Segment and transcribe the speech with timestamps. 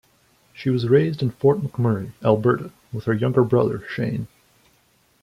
[0.51, 4.27] She was raised in Fort McMurray, Alberta, with her younger brother, Shane.